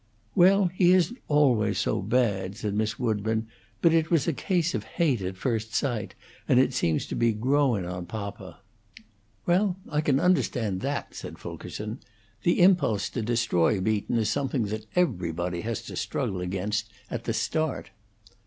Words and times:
"Well, 0.33 0.65
he 0.73 0.93
isn't 0.93 1.19
always 1.27 1.77
so 1.77 2.01
bad," 2.01 2.55
said 2.57 2.73
Miss 2.73 2.97
Woodburn. 2.97 3.47
"But 3.83 3.93
it 3.93 4.09
was 4.09 4.27
a 4.27 4.33
case 4.33 4.73
of 4.73 4.83
hate 4.83 5.21
at 5.21 5.37
first 5.37 5.75
sight, 5.75 6.15
and 6.47 6.59
it 6.59 6.73
seems 6.73 7.05
to 7.05 7.15
be 7.15 7.33
growin' 7.33 7.85
on 7.85 8.07
papa." 8.07 8.61
"Well, 9.45 9.77
I 9.91 10.01
can 10.01 10.19
understand 10.19 10.81
that," 10.81 11.13
said 11.13 11.37
Fulkerson. 11.37 11.99
"The 12.41 12.61
impulse 12.61 13.11
to 13.11 13.21
destroy 13.21 13.79
Beaton 13.79 14.17
is 14.17 14.27
something 14.27 14.63
that 14.73 14.87
everybody 14.95 15.61
has 15.61 15.83
to 15.83 15.95
struggle 15.95 16.41
against 16.41 16.89
at 17.11 17.25
the 17.25 17.33
start." 17.33 17.91